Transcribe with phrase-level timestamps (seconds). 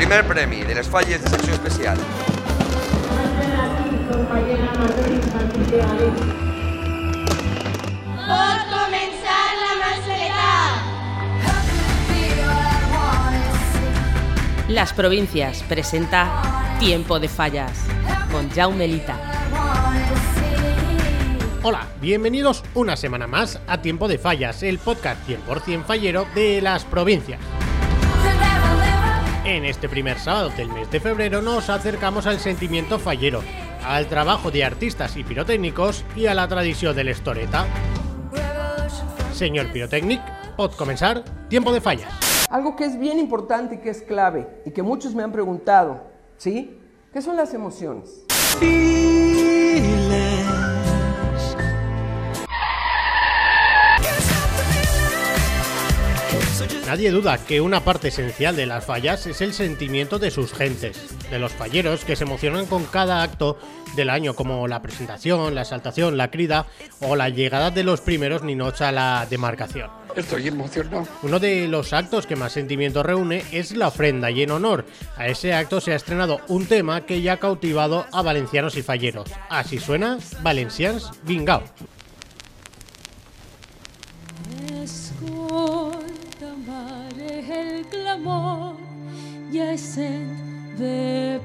[0.00, 1.98] primer premi de les falles de secció especial.
[8.30, 10.46] Pot començar la mascleta.
[14.70, 16.24] Las Provincias presenta
[16.78, 17.84] Tiempo de Fallas
[18.32, 19.18] con Jaume Lita.
[21.62, 26.86] Hola, bienvenidos una semana más a Tiempo de Fallas, el podcast 100% fallero de las
[26.86, 27.59] provincias.
[29.44, 33.42] En este primer sábado del mes de febrero nos acercamos al sentimiento fallero,
[33.82, 37.64] al trabajo de artistas y pirotécnicos y a la tradición del estoreta.
[39.32, 40.20] Señor pirotécnic,
[40.56, 42.12] pod comenzar Tiempo de Fallas.
[42.50, 46.02] Algo que es bien importante y que es clave y que muchos me han preguntado,
[46.36, 46.78] ¿sí?
[47.10, 48.26] ¿Qué son las emociones?
[57.00, 61.00] Nadie duda que una parte esencial de las fallas es el sentimiento de sus gentes,
[61.30, 63.58] de los falleros que se emocionan con cada acto
[63.96, 66.66] del año, como la presentación, la exaltación, la crida
[67.00, 69.88] o la llegada de los primeros ninots a la demarcación.
[70.14, 71.08] Estoy emocionado.
[71.22, 74.84] Uno de los actos que más sentimiento reúne es la ofrenda y en honor
[75.16, 78.82] a ese acto se ha estrenado un tema que ya ha cautivado a valencianos y
[78.82, 79.30] falleros.
[79.48, 81.62] Así suena Valencians Vingao.
[89.76, 91.40] Sent de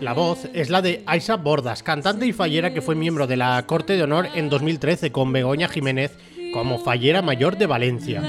[0.00, 3.64] La voz es la de Aisa Bordas, cantante y fallera que fue miembro de la
[3.66, 6.12] Corte de Honor en 2013 con Begoña Jiménez
[6.52, 8.22] como fallera mayor de Valencia.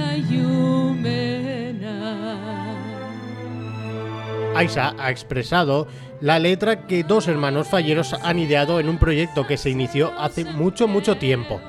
[4.56, 5.88] Aisa ha expresado
[6.20, 10.46] la letra que dos hermanos falleros han ideado en un proyecto que se inició hace
[10.46, 11.62] mucho, mucho tiempo.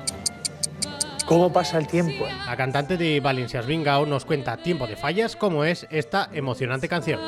[1.29, 2.25] ¿Cómo pasa el tiempo?
[2.47, 7.19] La cantante de Valencias Vingao nos cuenta Tiempo de Fallas cómo es esta emocionante canción.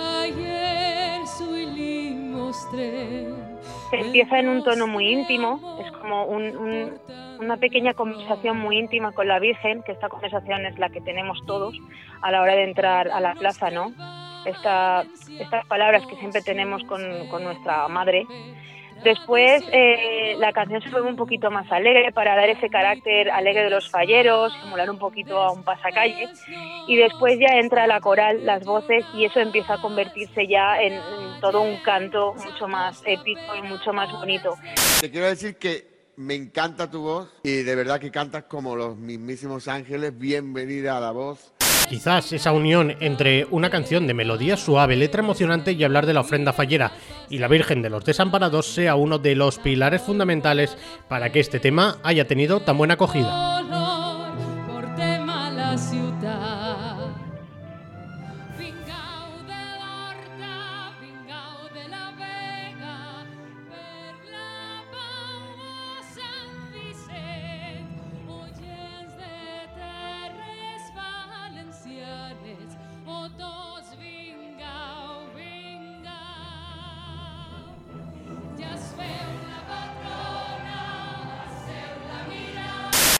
[3.91, 6.93] Empieza en un tono muy íntimo, es como un- un-
[7.39, 11.39] una pequeña conversación muy íntima con la Virgen, que esta conversación es la que tenemos
[11.45, 11.75] todos
[12.21, 13.93] a la hora de entrar a la plaza, ¿no?
[14.45, 15.03] Esta-
[15.39, 18.25] estas palabras que siempre tenemos con, con nuestra madre.
[19.03, 23.63] Después eh, la canción se vuelve un poquito más alegre para dar ese carácter alegre
[23.63, 26.29] de los falleros, simular un poquito a un pasacalle.
[26.87, 30.93] Y después ya entra la coral, las voces, y eso empieza a convertirse ya en,
[30.93, 34.53] en todo un canto mucho más épico y mucho más bonito.
[34.99, 38.95] Te quiero decir que me encanta tu voz y de verdad que cantas como los
[38.95, 40.15] mismísimos ángeles.
[40.17, 41.53] Bienvenida a la voz.
[41.89, 46.21] Quizás esa unión entre una canción de melodía suave, letra emocionante y hablar de la
[46.21, 46.91] ofrenda fallera
[47.31, 50.77] y la Virgen de los Desamparados sea uno de los pilares fundamentales
[51.07, 53.60] para que este tema haya tenido tan buena acogida.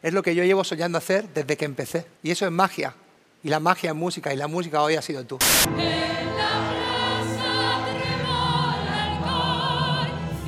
[0.03, 2.07] Es lo que yo llevo soñando hacer desde que empecé.
[2.23, 2.95] Y eso es magia.
[3.44, 4.34] Y la magia es música.
[4.34, 5.38] Y la música hoy ha sido tú.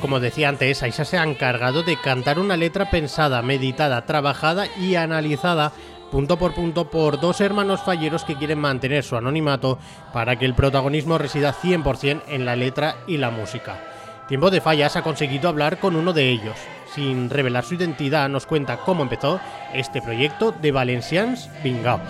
[0.00, 4.96] Como decía antes, Aisa se ha encargado de cantar una letra pensada, meditada, trabajada y
[4.96, 5.72] analizada
[6.10, 9.78] punto por punto por dos hermanos falleros que quieren mantener su anonimato
[10.12, 13.93] para que el protagonismo resida 100% en la letra y la música.
[14.28, 16.56] Tiempo de Fallas ha conseguido hablar con uno de ellos.
[16.94, 19.40] Sin revelar su identidad, nos cuenta cómo empezó
[19.74, 22.00] este proyecto de Valencians Vingao.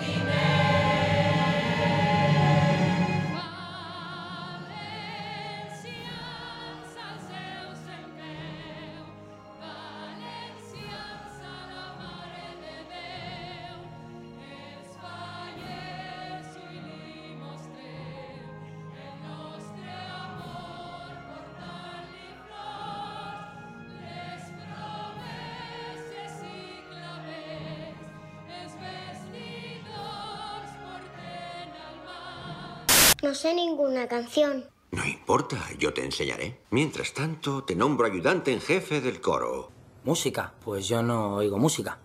[33.25, 34.65] No sé ninguna canción.
[34.91, 36.59] No importa, yo te enseñaré.
[36.69, 39.71] Mientras tanto, te nombro ayudante en jefe del coro.
[40.03, 41.97] Música, pues yo no oigo música.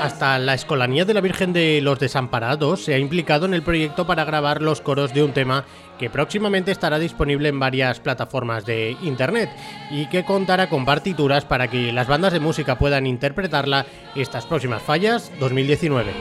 [0.00, 4.06] Hasta la Escolanía de la Virgen de los Desamparados se ha implicado en el proyecto
[4.06, 5.64] para grabar los coros de un tema
[5.98, 9.50] que próximamente estará disponible en varias plataformas de internet
[9.90, 13.84] y que contará con partituras para que las bandas de música puedan interpretarla
[14.14, 16.12] estas próximas fallas 2019.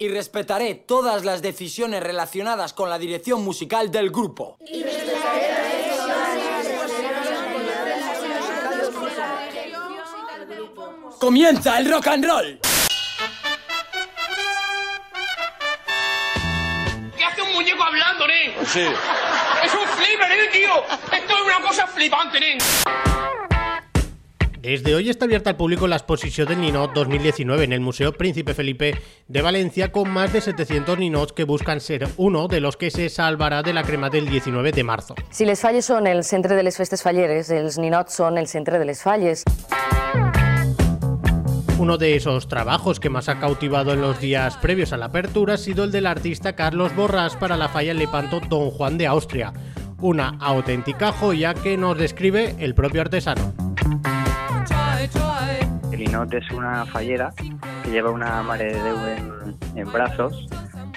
[0.00, 4.56] Y respetaré todas las decisiones relacionadas con la dirección musical del grupo.
[11.20, 12.60] ¡Comienza el rock and roll!
[17.18, 18.54] ¿Qué hace un muñeco hablando, nen?
[18.66, 18.86] Sí.
[19.62, 20.82] Es un flipper, ¿eh, tío?
[21.12, 22.58] Esto es una cosa flipante, nen.
[24.62, 28.52] Desde hoy está abierta al público la exposición del Ninot 2019 en el Museo Príncipe
[28.52, 28.94] Felipe
[29.26, 33.08] de Valencia con más de 700 ninots que buscan ser uno de los que se
[33.08, 35.14] salvarà de la crema del 19 de marzo.
[35.30, 38.76] Si les falles són el centre de les festes falleres, els ninots són el centre
[38.76, 39.46] de les falles.
[41.78, 45.54] Uno de esos trabajos que más ha cautivado en los días previos a la apertura
[45.54, 49.54] ha sido el del artista Carlos Borrás para la falla Lepanto Don Juan de Austria,
[50.02, 53.59] una auténtica joya que nos describe el propio artesano.
[56.30, 57.32] Es una fallera
[57.82, 58.98] que lleva una mare de Déu
[59.76, 60.46] en, brazos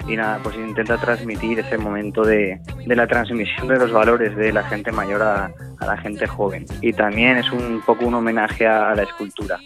[0.06, 4.52] y nada, pues intenta transmitir ese momento de, de la transmisión de los valores de
[4.52, 5.50] la gente mayor a,
[5.80, 6.66] a la gente joven.
[6.80, 9.58] Y también es un poco un homenaje a, la escultura,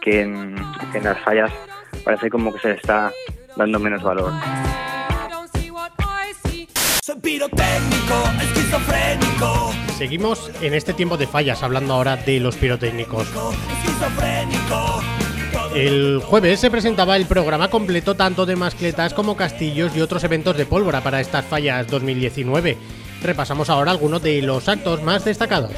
[0.00, 0.54] que en,
[1.02, 1.50] las fallas
[2.04, 3.10] parece como que se le está
[3.56, 4.32] dando menos valor.
[7.02, 13.28] Soy pirotécnico, esquizofrénico, Seguimos en este tiempo de fallas hablando ahora de los pirotécnicos.
[15.74, 20.56] El jueves se presentaba el programa completo tanto de mascletas como castillos y otros eventos
[20.56, 22.76] de pólvora para estas fallas 2019.
[23.22, 25.72] Repasamos ahora algunos de los actos más destacados.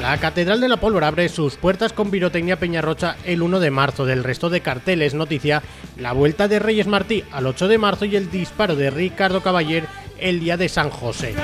[0.00, 4.06] La Catedral de la Pólvora abre sus puertas con Pirotecnia Peñarrocha el 1 de marzo.
[4.06, 5.62] Del resto de carteles, noticia
[5.98, 9.86] la vuelta de Reyes Martí al 8 de marzo y el disparo de Ricardo Caballer
[10.20, 11.34] el día de San José.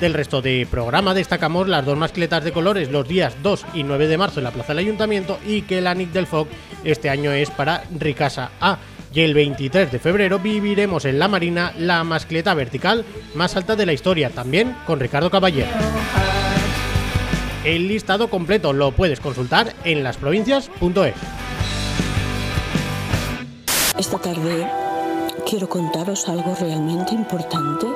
[0.00, 4.08] Del resto de programa destacamos las dos mascletas de colores los días 2 y 9
[4.08, 6.48] de marzo en la Plaza del Ayuntamiento y que el Anic del Foc
[6.84, 8.78] este año es para Ricasa A.
[9.14, 13.86] Y el 23 de febrero viviremos en la Marina la mascleta vertical más alta de
[13.86, 15.70] la historia, también con Ricardo Caballero.
[17.64, 21.14] El listado completo lo puedes consultar en lasprovincias.es.
[23.98, 24.66] Esta tarde
[25.48, 27.86] quiero contaros algo realmente importante.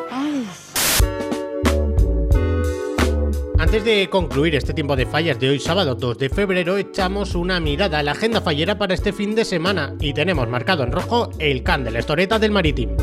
[3.59, 7.61] Antes de concluir este tiempo de fallas de hoy sábado 2 de febrero, echamos una
[7.61, 11.31] mirada a la agenda fallera para este fin de semana y tenemos marcado en rojo
[11.39, 12.97] el can de la Estoreta del Maritim.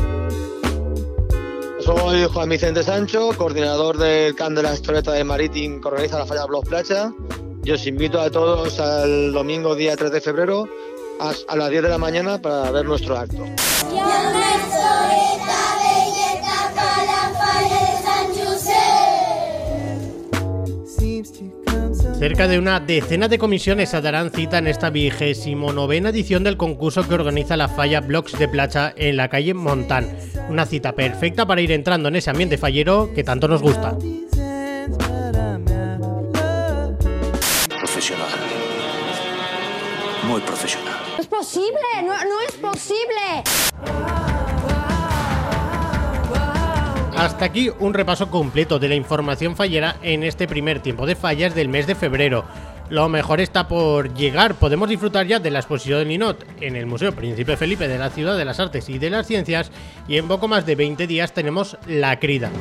[1.80, 6.26] Soy Juan Vicente Sancho, coordinador del CAN de la Historieta de Marítim que organiza la
[6.26, 7.12] Falla Blos Playa.
[7.64, 10.68] Y os invito a todos al domingo día 3 de febrero
[11.20, 13.44] a, a las 10 de la mañana para ver nuestro acto.
[22.18, 26.56] Cerca de una decena de comisiones se darán cita en esta vigésimo novena edición del
[26.56, 30.08] concurso que organiza la falla Blocks de Plata en la calle Montán.
[30.48, 33.96] Una cita perfecta para ir entrando en ese ambiente fallero que tanto nos gusta.
[37.78, 38.28] Profesional.
[40.26, 40.94] Muy profesional.
[41.16, 43.97] No es posible, no, no es posible.
[47.18, 51.52] Hasta aquí un repaso completo de la información fallera en este primer tiempo de fallas
[51.52, 52.44] del mes de febrero.
[52.90, 56.86] Lo mejor está por llegar, podemos disfrutar ya de la exposición del Ninot en el
[56.86, 59.72] Museo Príncipe Felipe de la Ciudad de las Artes y de las Ciencias
[60.06, 62.52] y en poco más de 20 días tenemos La Crida.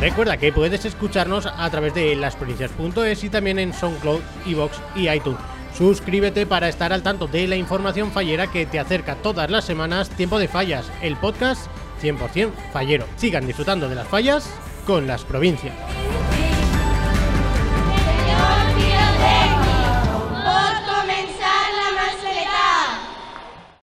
[0.00, 5.59] Recuerda que puedes escucharnos a través de lasprovincias.es y también en SoundCloud, Evox y iTunes.
[5.76, 10.10] Suscríbete para estar al tanto de la información fallera que te acerca todas las semanas
[10.10, 11.66] Tiempo de Fallas, el podcast
[12.02, 13.06] 100% fallero.
[13.16, 14.50] Sigan disfrutando de las fallas
[14.86, 15.74] con las provincias.